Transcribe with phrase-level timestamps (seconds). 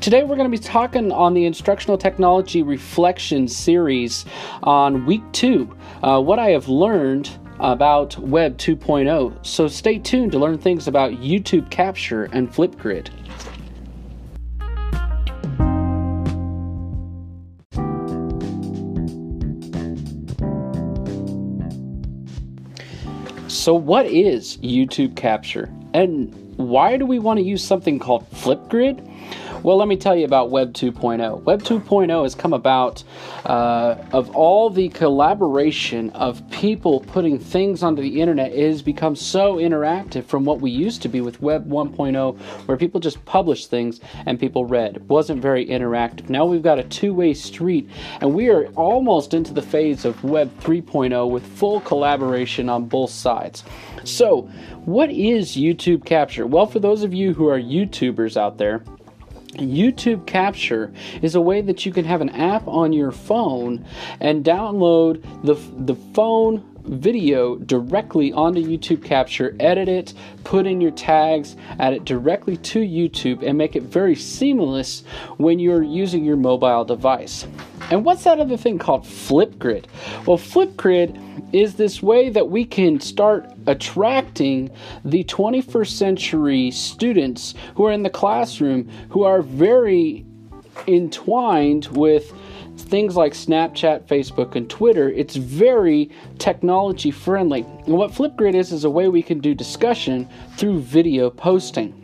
[0.00, 4.24] Today we're going to be talking on the Instructional Technology Reflection series
[4.62, 7.28] on week two, uh, what I have learned
[7.58, 9.44] about Web 2.0.
[9.44, 13.10] So stay tuned to learn things about YouTube Capture and Flipgrid.
[23.50, 25.70] So, what is YouTube Capture?
[25.92, 29.06] And why do we want to use something called Flipgrid?
[29.62, 31.42] Well, let me tell you about Web 2.0.
[31.42, 33.04] Web 2.0 has come about
[33.44, 38.52] uh, of all the collaboration of people putting things onto the internet.
[38.52, 42.78] It has become so interactive from what we used to be with Web 1.0, where
[42.78, 44.96] people just published things and people read.
[44.96, 46.30] It wasn't very interactive.
[46.30, 47.90] Now we've got a two way street,
[48.22, 53.10] and we are almost into the phase of Web 3.0 with full collaboration on both
[53.10, 53.62] sides.
[54.04, 54.42] So,
[54.84, 56.46] what is YouTube Capture?
[56.46, 58.82] Well, for those of you who are YouTubers out there,
[59.54, 60.92] YouTube Capture
[61.22, 63.84] is a way that you can have an app on your phone
[64.20, 70.14] and download the, the phone video directly onto YouTube Capture, edit it,
[70.44, 75.04] put in your tags, add it directly to YouTube, and make it very seamless
[75.36, 77.46] when you're using your mobile device.
[77.90, 79.86] And what's that other thing called Flipgrid?
[80.26, 84.70] Well, Flipgrid is this way that we can start attracting
[85.04, 90.24] the 21st century students who are in the classroom who are very
[90.86, 92.32] entwined with
[92.82, 97.62] things like Snapchat, Facebook, and Twitter, it's very technology friendly.
[97.86, 101.96] And what Flipgrid is, is a way we can do discussion through video posting.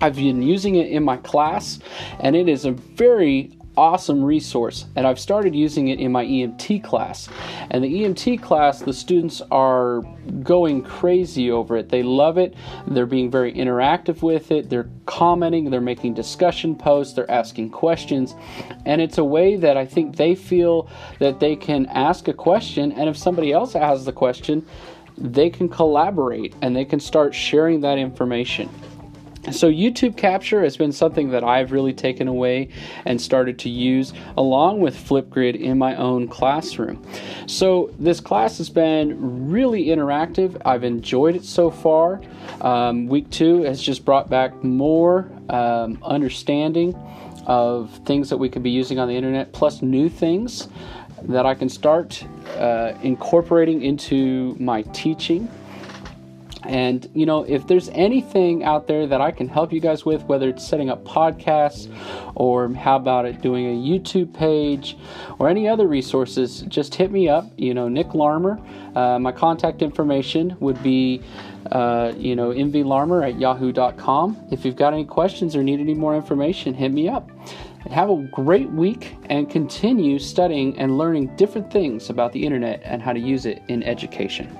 [0.00, 1.78] I've been using it in my class,
[2.20, 3.50] and it is a very
[3.80, 7.30] awesome resource and I've started using it in my EMT class.
[7.70, 10.02] And the EMT class, the students are
[10.42, 11.88] going crazy over it.
[11.88, 12.54] They love it.
[12.86, 14.68] They're being very interactive with it.
[14.68, 18.34] They're commenting, they're making discussion posts, they're asking questions.
[18.84, 22.92] And it's a way that I think they feel that they can ask a question
[22.92, 24.66] and if somebody else has the question,
[25.16, 28.68] they can collaborate and they can start sharing that information.
[29.52, 32.68] So, YouTube Capture has been something that I've really taken away
[33.04, 37.04] and started to use along with Flipgrid in my own classroom.
[37.46, 40.60] So, this class has been really interactive.
[40.64, 42.20] I've enjoyed it so far.
[42.60, 46.94] Um, week two has just brought back more um, understanding
[47.46, 50.68] of things that we could be using on the internet, plus new things
[51.22, 52.24] that I can start
[52.56, 55.48] uh, incorporating into my teaching
[56.70, 60.22] and, you know, if there's anything out there that I can help you guys with,
[60.26, 61.92] whether it's setting up podcasts
[62.36, 64.96] or how about it doing a YouTube page
[65.40, 67.50] or any other resources, just hit me up.
[67.56, 68.60] You know, Nick Larmer.
[68.94, 71.20] Uh, my contact information would be,
[71.72, 74.36] uh, you know, mvlarmer at yahoo.com.
[74.52, 77.28] If you've got any questions or need any more information, hit me up.
[77.90, 83.02] Have a great week and continue studying and learning different things about the internet and
[83.02, 84.56] how to use it in education.